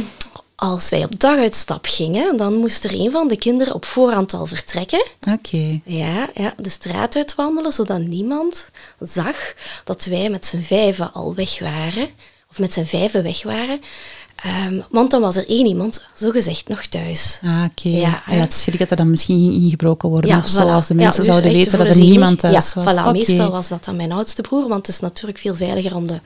[0.55, 4.45] als wij op daguitstap gingen, dan moest er een van de kinderen op voorhand al
[4.45, 5.05] vertrekken.
[5.31, 5.81] Oké.
[5.85, 8.69] Ja, ja, de straat uitwandelen, zodat niemand
[8.99, 12.09] zag dat wij met z'n vijven al weg waren.
[12.49, 13.81] Of met z'n vijven weg waren.
[14.43, 17.39] Ehm, want dan was er één iemand, zogezegd, nog thuis.
[17.43, 17.89] Ah, oké.
[17.89, 20.69] Ja, Ja, het schrik dat er dan misschien ging ingebroken worden of zo, voilà.
[20.71, 22.95] als de Ja, mensen dus zouden weten dat er niemand thuis ja, was.
[22.95, 23.11] Voilà.
[23.11, 26.19] Meestal was dat dan mijn oudste broer, want het is natuurlijk veel veiliger om de,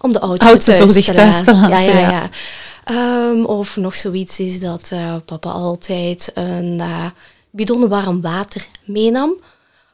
[0.00, 2.10] om de oudste, Oudste thuis, te thuis te Ja, laten, ja, ja.
[2.10, 2.30] ja.
[2.84, 7.04] Ehm, of nog zoiets is dat eh, papa altijd een uh,
[7.50, 9.32] bidon warm water meenam.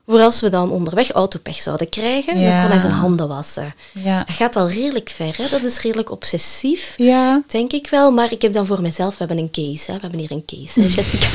[0.06, 3.74] Voor als we dan onderweg autopech zouden krijgen, dan kon hij zijn handen wassen.
[3.92, 4.24] Ja.
[4.24, 5.48] Dat gaat al redelijk ver, hè?
[5.48, 7.42] dat is redelijk obsessief, ja.
[7.46, 8.10] denk ik wel.
[8.10, 9.96] Maar ik heb dan voor mezelf, we hebben een case, hè?
[9.96, 10.80] we hebben hier een case.
[10.80, 11.26] Hè, Jessica,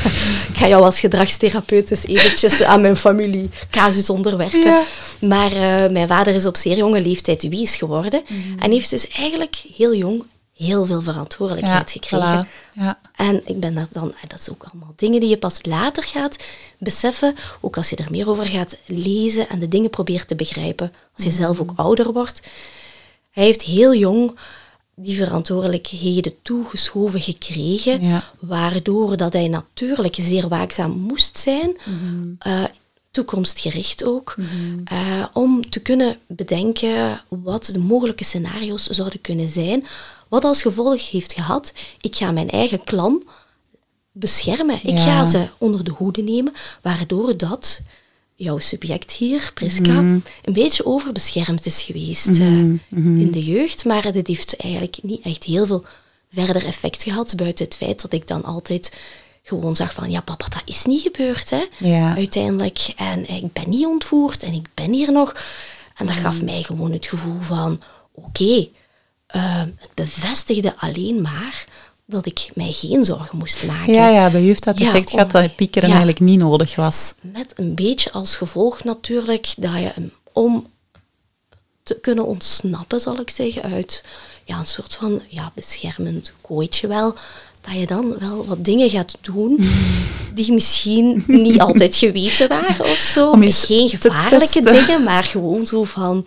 [0.52, 4.82] ik ga jou als gedragstherapeut dus eventjes aan mijn familie casus onderwerpen.
[5.20, 8.58] Maar uh, mijn vader is op zeer jonge leeftijd wies geworden mm.
[8.58, 10.24] en heeft dus eigenlijk heel jong
[10.64, 12.48] heel veel verantwoordelijkheid gekregen.
[12.74, 12.98] Ja.
[13.16, 16.36] En ik ben dat dan, dat is ook allemaal dingen die je pas later gaat
[16.78, 20.92] beseffen, ook als je er meer over gaat lezen en de dingen probeert te begrijpen,
[21.16, 22.42] als je zelf ook ouder wordt.
[23.30, 24.38] Hij heeft heel jong
[24.94, 32.38] die verantwoordelijkheden toegeschoven gekregen, waardoor dat hij natuurlijk zeer waakzaam moest zijn, mm
[33.10, 34.48] toekomstgericht ook, mhm.
[34.84, 39.86] eh, om te kunnen bedenken wat de mogelijke scenario's zouden kunnen zijn
[40.30, 43.22] wat als gevolg heeft gehad, ik ga mijn eigen klan
[44.12, 44.78] beschermen.
[44.82, 47.80] Ik ga ze onder de hoede nemen, waardoor dat
[48.34, 50.18] jouw subject hier, Priska, mhm.
[50.44, 52.42] een beetje overbeschermd is geweest mhm.
[52.42, 53.20] Eh, mhm.
[53.20, 53.84] in de jeugd.
[53.84, 55.84] Maar dit heeft eigenlijk niet echt heel veel
[56.32, 58.92] verder effect gehad, buiten het feit dat ik dan altijd
[59.42, 61.64] gewoon zag van, ja papa, dat is niet gebeurd, hè,
[62.14, 62.92] uiteindelijk.
[62.96, 65.44] En ik ben niet ontvoerd en ik ben hier nog.
[65.96, 67.80] En dat gaf mij gewoon het gevoel van,
[68.12, 68.68] oké,
[69.36, 71.64] uh, het bevestigde alleen maar
[72.06, 73.92] dat ik mij geen zorgen moest maken.
[73.92, 77.14] Ja, ja bij u heeft dat effect gehad dat piekeren eigenlijk niet nodig was.
[77.20, 79.92] Met een beetje als gevolg natuurlijk dat je
[80.32, 80.66] om
[81.82, 84.04] te kunnen ontsnappen, zal ik zeggen, uit
[84.44, 87.14] ja, een soort van ja, beschermend kooitje wel,
[87.60, 89.70] dat je dan wel wat dingen gaat doen
[90.34, 93.30] die misschien niet altijd geweten waren of zo.
[93.30, 96.24] Om Geen gevaarlijke dingen, maar gewoon zo van...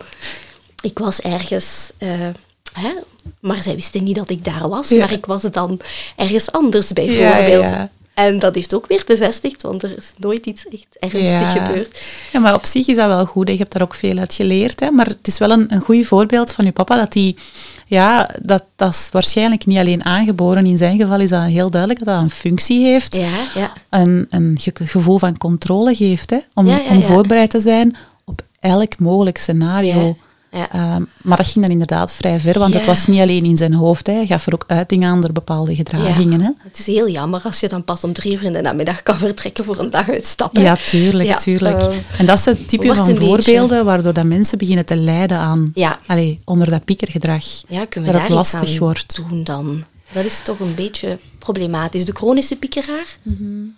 [0.80, 1.92] Ik was ergens...
[1.98, 2.28] Uh,
[2.74, 2.92] Hè?
[3.40, 5.80] Maar zij wisten niet dat ik daar was, maar ik was dan
[6.16, 7.70] ergens anders bijvoorbeeld.
[7.70, 10.66] Ja, en dat heeft ook weer bevestigd, want er is nooit iets
[10.98, 12.02] echt ernstig gebeurd.
[12.32, 13.48] Ja, maar op zich is dat wel goed.
[13.48, 14.80] Je hebt daar ook veel uit geleerd.
[14.80, 14.90] Hè?
[14.90, 17.36] Maar het is wel een, een goed voorbeeld van je papa dat hij...
[17.86, 20.66] Ja, dat, dat is waarschijnlijk niet alleen aangeboren.
[20.66, 23.16] In zijn geval is dat heel duidelijk dat dat een functie heeft.
[23.16, 23.72] Ja, ja.
[23.88, 26.30] Een, een gevoel van controle geeft.
[26.30, 26.38] Hè?
[26.54, 30.16] Om, om voorbereid te zijn op elk mogelijk scenario.
[30.54, 30.72] Ja.
[30.72, 33.74] Ehm, maar dat ging dan inderdaad vrij ver, want het was niet alleen in zijn
[33.74, 34.06] hoofd.
[34.06, 34.12] Hè.
[34.12, 36.40] Hij gaf er ook uiting aan door bepaalde gedragingen.
[36.40, 36.50] Hè.
[36.58, 39.18] Het is heel jammer als je dan pas om drie uur in de namiddag kan
[39.18, 40.62] vertrekken voor een dag uitstappen.
[40.62, 41.80] Ja, tuurlijk, tuurlijk.
[41.80, 45.72] Uh, en dat is het type van voorbeelden waardoor dat mensen beginnen te lijden aan
[46.06, 47.44] allee, onder dat piekergedrag.
[47.68, 49.16] Ja, kunnen we dat het lastig wordt.
[49.28, 49.84] doen dan?
[50.12, 52.04] Dat is toch een beetje problematisch.
[52.04, 53.16] De chronische piekeraar?
[53.22, 53.76] Mm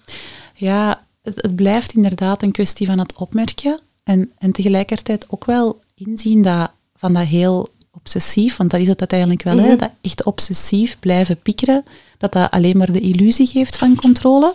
[0.55, 3.81] Ja, het, het blijft inderdaad een kwestie van het opmerken.
[4.05, 8.99] En, en tegelijkertijd ook wel inzien dat van dat heel obsessief, want dat is het
[8.99, 9.79] uiteindelijk wel, hè, mhm.
[9.79, 11.85] dat echt obsessief blijven piekeren,
[12.19, 14.55] dat dat alleen maar de illusie geeft van controle.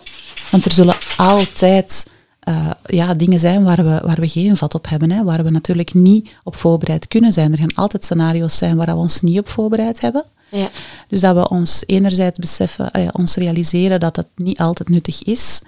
[0.50, 2.06] Want er zullen altijd
[2.48, 5.50] uh, ja, dingen zijn waar we, waar we geen vat op hebben, hè, waar we
[5.50, 7.52] natuurlijk niet op voorbereid kunnen zijn.
[7.52, 10.24] Er gaan altijd scenario's zijn waar we ons niet op voorbereid hebben.
[10.48, 10.70] Ja.
[11.08, 15.60] Dus dat we ons enerzijds beseffen, uh, ons realiseren dat het niet altijd nuttig is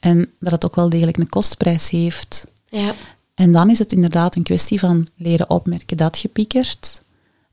[0.00, 2.46] en dat het ook wel degelijk een kostprijs heeft.
[2.68, 2.94] Ja.
[3.38, 7.02] En dan is het inderdaad een kwestie van leren opmerken dat je piekert.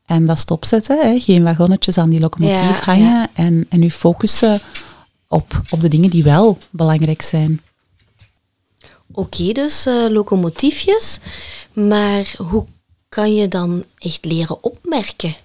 [0.06, 1.20] En dat stopzetten, hè.
[1.20, 3.30] geen wagonnetjes aan die locomotief hangen.
[3.34, 4.60] En, en je focussen
[5.28, 7.62] op, op de dingen die wel belangrijk zijn.
[9.12, 11.20] Oké, dus uh, locomotiefjes.
[11.74, 12.66] Maar hoe
[13.10, 15.36] kan je dan echt leren opmerken?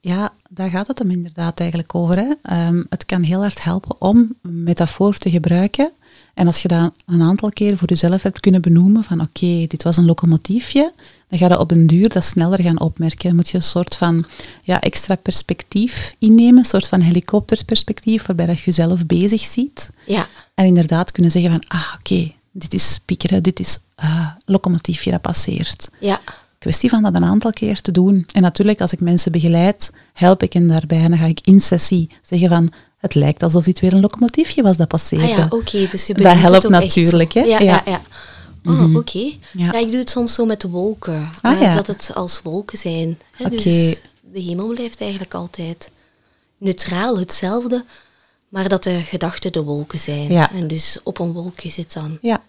[0.00, 2.16] Ja, daar gaat het hem inderdaad eigenlijk over.
[2.16, 2.66] Hè.
[2.66, 5.92] Um, het kan heel hard helpen om een metafoor te gebruiken
[6.38, 9.82] en als je dat een aantal keer voor jezelf hebt kunnen benoemen, van oké, dit
[9.82, 10.92] was een locomotiefje,
[11.28, 13.26] dan ga je op een duur dat sneller gaan opmerken.
[13.28, 14.24] Dan moet je een soort van
[14.62, 19.90] ja, extra perspectief innemen, een soort van helikopterperspectief, waarbij dat je jezelf bezig ziet.
[20.06, 20.26] Ja.
[20.54, 25.20] En inderdaad kunnen zeggen van, ah oké, dit is piekeren, dit is uh, locomotiefje dat
[25.20, 25.90] passeert.
[26.00, 26.20] Ja.
[26.58, 28.26] Kwestie van dat een aantal keer te doen.
[28.32, 31.02] En natuurlijk, als ik mensen begeleid, help ik hen daarbij.
[31.02, 34.62] En dan ga ik in sessie zeggen van, het lijkt alsof dit weer een locomotiefje
[34.62, 35.24] was dat passeerde.
[35.24, 35.88] Ah ja, oké.
[35.90, 37.40] dus je dat helpt natuurlijk, hè?
[37.40, 37.82] Ja, ja.
[37.84, 38.00] ja,
[38.64, 38.96] Oh, mhm.
[38.96, 39.32] oké.
[39.52, 39.74] Ja.
[39.74, 41.30] ik doe het soms zo met de wolken.
[41.42, 41.74] Ah, ja.
[41.74, 43.18] Dat het als wolken zijn.
[43.36, 43.48] Hè?
[43.48, 43.64] Dus
[44.32, 45.90] de hemel blijft eigenlijk altijd
[46.58, 47.84] neutraal, hetzelfde.
[48.48, 50.30] Maar dat de gedachten de wolken zijn.
[50.30, 52.42] En dus op een wolkje zit dan ja.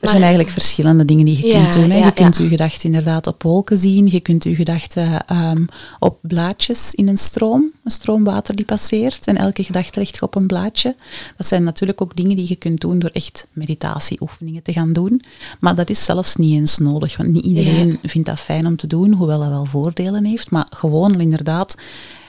[0.00, 1.90] Er zijn eigenlijk verschillende dingen die je kunt doen.
[1.90, 2.04] Hè.
[2.04, 4.06] je kunt je gedachten inderdaad op wolken zien.
[4.06, 5.64] Je kunt je gedachten ehm,
[5.98, 9.26] op blaadjes in een stroom, een stroomwater die passeert.
[9.26, 10.96] En elke gedachte ligt op een blaadje.
[11.36, 15.22] Dat zijn natuurlijk ook dingen die je kunt doen door echt meditatieoefeningen te gaan doen.
[15.60, 18.86] Maar dat is zelfs niet eens nodig, want niet iedereen vindt dat fijn om te
[18.86, 20.50] doen, hoewel dat wel voordelen heeft.
[20.50, 21.76] Maar gewoon inderdaad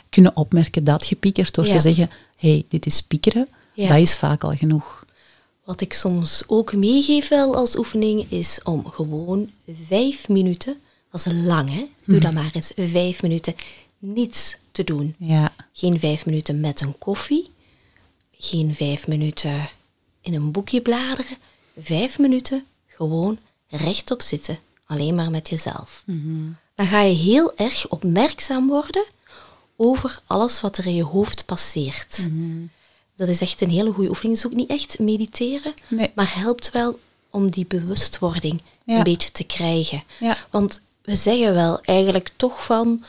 [0.10, 3.48] kunnen opmerken dat je piekert door te zeggen, hey, dit is piekeren.
[3.76, 5.06] Dat is vaak al genoeg.
[5.68, 9.52] Wat ik soms ook meegeef wel als oefening is om gewoon
[9.88, 13.56] vijf minuten, dat is lang hè, doe dat maar eens, vijf minuten
[13.98, 15.16] niets te doen.
[15.20, 17.50] Ja, Geen vijf minuten met een koffie,
[18.32, 19.70] geen vijf minuten
[20.22, 21.38] in een boekje bladeren,
[21.78, 26.04] vijf minuten gewoon rechtop zitten, alleen maar met jezelf.
[26.76, 29.06] Dan ga je heel erg opmerkzaam worden
[29.76, 32.28] over alles wat er in je hoofd passeert.
[33.18, 34.36] Dat is echt een hele goede oefening.
[34.36, 36.12] Het is ook niet echt mediteren, Nee.
[36.16, 37.00] maar helpt wel
[37.30, 38.98] om die bewustwording Ja.
[38.98, 40.04] een beetje te krijgen.
[40.20, 40.38] Ja.
[40.50, 43.04] Want we zeggen wel eigenlijk toch van,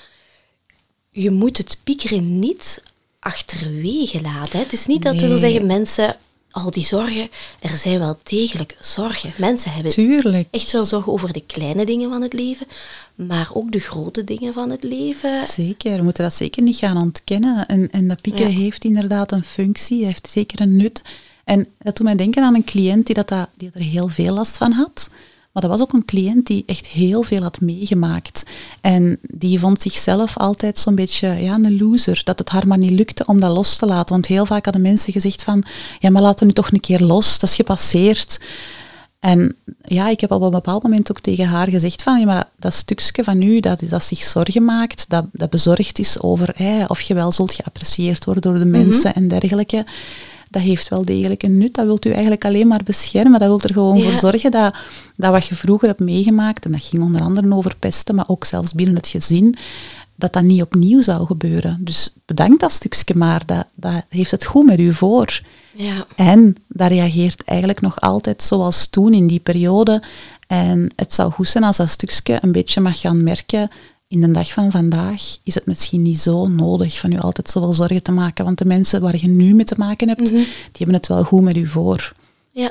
[1.11, 2.83] je moet het piekeren niet
[3.19, 4.53] achterwege laten.
[4.59, 4.65] hè.
[4.65, 6.17] Het is niet dat we zo zeggen, mensen,
[6.51, 7.29] al die zorgen,
[7.61, 9.33] er zijn wel degelijk zorgen.
[9.37, 10.49] Mensen hebben tuurlijk.
[10.51, 12.67] echt wel zorgen over de kleine dingen van het leven,
[13.15, 15.47] maar ook de grote dingen van het leven.
[15.49, 17.67] Zeker, we moeten dat zeker niet gaan ontkennen.
[17.67, 18.59] En, en dat piekeren Ja.
[18.59, 21.03] heeft inderdaad een functie, heeft zeker een nut.
[21.45, 24.35] En dat doet mij denken aan een cliënt die, dat, dat- die er heel veel
[24.35, 25.09] last van had.
[25.53, 28.43] Maar dat was ook een cliënt die echt heel veel had meegemaakt.
[28.81, 32.21] En die vond zichzelf altijd zo'n beetje ja, een loser.
[32.25, 34.15] Dat het haar maar niet lukte om dat los te laten.
[34.15, 35.65] Want heel vaak hadden mensen gezegd van...
[35.99, 37.39] Ja, maar laat het nu toch een keer los.
[37.39, 38.39] Dat is gepasseerd.
[39.21, 42.49] En ja, ik heb op een bepaald moment ook tegen haar gezegd van, ja, maar
[42.59, 46.55] dat stukje van u dat, dat zich zorgen maakt, dat, dat bezorgd is over
[46.89, 49.85] of je wel zult geapprecieerd worden door de mensen en dergelijke,
[50.51, 51.75] dat heeft wel degelijk een nut.
[51.75, 53.39] Dat wilt u eigenlijk alleen maar beschermen.
[53.39, 54.03] Dat wilt er gewoon Ja.
[54.03, 54.75] voor zorgen dat,
[55.17, 58.45] dat wat je vroeger hebt meegemaakt, en dat ging onder andere over pesten, maar ook
[58.45, 59.57] zelfs binnen het gezin,
[60.15, 61.79] dat dat niet opnieuw zou gebeuren.
[61.81, 65.41] Dus bedankt dat stukje maar, dat, dat heeft het goed met u voor.
[65.73, 70.03] Ja, En dat reageert eigenlijk nog altijd zoals toen in die periode.
[70.47, 73.71] En het zou goed zijn als dat stukje een beetje mag gaan merken.
[74.09, 77.73] In de dag van vandaag is het misschien niet zo nodig van u altijd zoveel
[77.73, 78.45] zorgen te maken.
[78.45, 81.43] Want de mensen waar je nu mee te maken hebt, die hebben het wel goed
[81.43, 82.13] met u voor.
[82.51, 82.71] ja,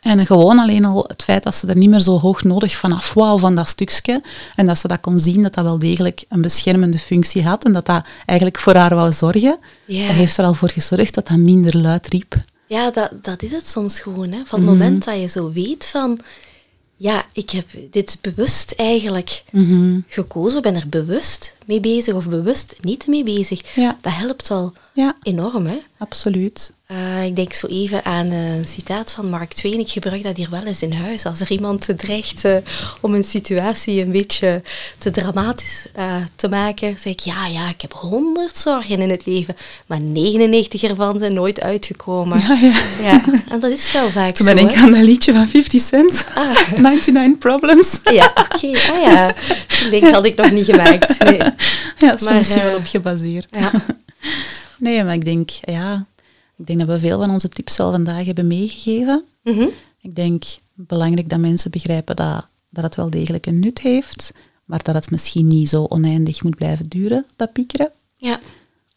[0.00, 3.12] En gewoon alleen al het feit dat ze er niet meer zo hoog nodig vanaf
[3.12, 4.22] wou van dat stukje.
[4.56, 7.64] En dat ze dat kon zien dat dat wel degelijk een beschermende functie had.
[7.64, 9.58] En dat dat eigenlijk voor haar wou zorgen.
[9.86, 10.06] Ja.
[10.06, 12.34] Dat heeft er al voor gezorgd dat dat minder luid riep.
[12.66, 14.32] ja dat, dat is het soms gewoon.
[14.32, 14.40] Hè.
[14.44, 14.68] Van Mhm.
[14.70, 16.18] het moment dat je zo weet van,
[16.96, 20.00] ja, ik heb dit bewust eigenlijk Mhm.
[20.08, 23.74] gekozen, ik ben er bewust mee bezig of bewust niet mee bezig.
[23.74, 23.98] Ja.
[24.00, 25.66] Dat helpt al Ja, enorm.
[25.66, 25.78] Hè.
[25.98, 26.72] absoluut.
[26.94, 29.78] Eh, ik denk zo even aan een citaat van Mark Twain.
[29.78, 31.26] Ik gebruik dat hier wel eens in huis.
[31.26, 32.56] Als er iemand dreigt eh,
[33.00, 34.62] om een situatie een beetje
[34.98, 39.26] te dramatisch eh, te maken, zeg ik, ja, ja, ik heb honderd zorgen in het
[39.26, 42.38] leven, maar 99 ervan zijn nooit uitgekomen.
[42.38, 42.72] Ja, ja.
[43.02, 44.54] Ja, en dat is wel vaak Toen zo.
[44.54, 46.24] ben ik aan dat liedje van 50 Cent.
[46.34, 46.72] Ah.
[46.76, 47.98] 99 Problems.
[48.04, 48.70] Ja, oké.
[48.92, 49.34] Ah ja,
[49.68, 51.18] die link had ik nog niet gemaakt.
[51.24, 51.38] Nee.
[51.98, 53.46] Ja, soms Maar, wel op gebaseerd.
[53.50, 53.70] Ja.
[54.78, 56.06] Nee, maar ik denk, ja,
[56.64, 59.24] ik denk dat we veel van onze tips al vandaag hebben meegegeven.
[59.42, 59.66] Mhm.
[60.00, 64.32] Ik denk belangrijk dat mensen begrijpen dat, dat het wel degelijk een nut heeft,
[64.64, 67.90] maar dat het misschien niet zo oneindig moet blijven duren, dat piekeren.
[68.16, 68.40] ja.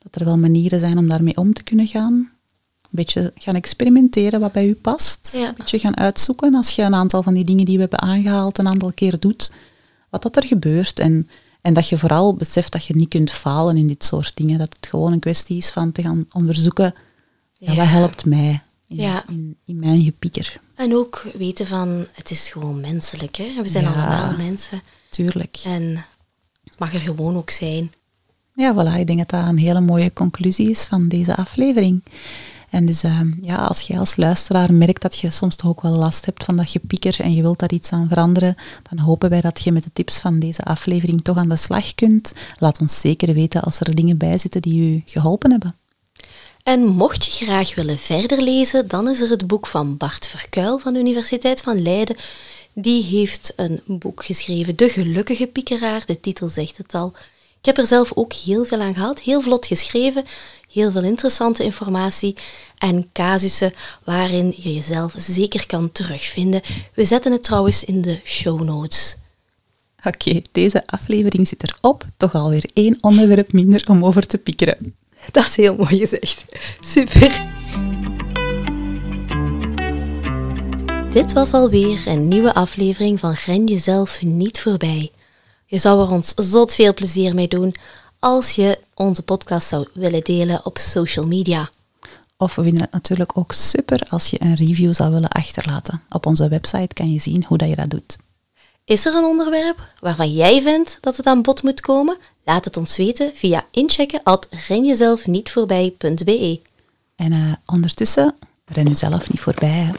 [0.02, 2.14] Dat er wel manieren zijn om daarmee om te kunnen gaan.
[2.14, 2.30] Een
[2.90, 5.32] beetje gaan experimenteren wat bij u past.
[5.36, 5.48] Ja.
[5.48, 8.58] Een beetje gaan uitzoeken als je een aantal van die dingen die we hebben aangehaald
[8.58, 9.52] een aantal keer doet,
[10.10, 11.00] wat dat er gebeurt.
[11.00, 11.30] En,
[11.62, 14.58] en dat je vooral beseft dat je niet kunt falen in dit soort dingen.
[14.58, 16.94] Dat het gewoon een kwestie is van te gaan onderzoeken,
[17.58, 19.24] ja, wat helpt mij in, Ja.
[19.30, 20.60] in, in mijn gepieker.
[20.76, 23.36] En ook weten van, het is gewoon menselijk.
[23.36, 23.62] Hè?
[23.62, 23.90] We zijn Ja.
[23.94, 24.82] allemaal mensen.
[25.10, 25.62] Tuurlijk.
[25.66, 26.06] En
[26.64, 27.92] het mag er gewoon ook zijn.
[28.56, 29.00] Ja, voilà.
[29.00, 32.04] Ik denk dat dat een hele mooie conclusie is van deze aflevering.
[32.70, 35.92] En dus eh, ja, als je als luisteraar merkt dat je soms toch ook wel
[35.92, 38.56] last hebt van dat gepieker en je wilt daar iets aan veranderen,
[38.90, 41.96] dan hopen wij dat je met de tips van deze aflevering toch aan de slag
[41.96, 42.34] kunt.
[42.58, 45.76] Laat ons zeker weten als er dingen bij zitten die u geholpen hebben.
[46.68, 50.80] En mocht je graag willen verder lezen, dan is er het boek van Bart Verkuil
[50.80, 52.16] van de Universiteit van Leiden.
[52.74, 56.06] Die heeft een boek geschreven, De Gelukkige Piekeraar.
[56.06, 57.14] De titel zegt het al.
[57.60, 60.26] Ik heb er zelf ook heel veel aan gehad, heel vlot geschreven,
[60.72, 62.36] heel veel interessante informatie
[62.78, 66.62] en casussen waarin je jezelf zeker kan terugvinden.
[66.94, 69.16] We zetten het trouwens in de show notes.
[70.04, 72.06] Oké, deze aflevering zit erop.
[72.18, 74.96] Toch alweer één onderwerp minder om over te piekeren.
[75.32, 76.46] Dat is heel mooi gezegd.
[76.80, 77.46] Super.
[81.12, 85.12] Dit was alweer een nieuwe aflevering van Gren jezelf niet voorbij.
[85.66, 87.76] Je zou er ons zot veel plezier mee doen
[88.20, 91.70] als je onze podcast zou willen delen op social media.
[92.38, 96.02] Of we vinden het natuurlijk ook super als je een review zou willen achterlaten.
[96.10, 98.18] Op onze website kan je zien hoe dat je dat doet.
[98.88, 102.18] Is er een onderwerp waarvan jij vindt dat het aan bod moet komen?
[102.44, 106.60] Laat het ons weten via inchecken@renjezelfnietvoorbij.be.
[107.16, 108.36] En uh, ondertussen
[108.66, 109.92] ren je zelf niet voorbij.